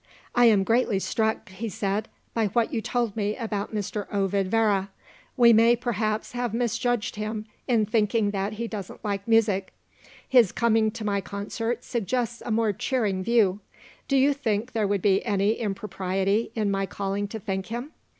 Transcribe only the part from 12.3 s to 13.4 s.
a more cheering